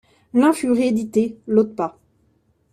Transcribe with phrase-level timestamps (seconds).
[0.33, 1.99] L’un fut réédité, l’autre pas.